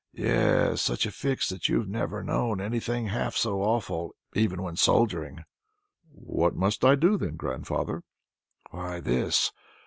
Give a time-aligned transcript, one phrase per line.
[0.13, 5.43] "Yes, such a fix that you've never known anything half so awful, even when soldiering."
[6.11, 8.01] "What must I do then, grandfather?"
[8.71, 9.51] "Why this.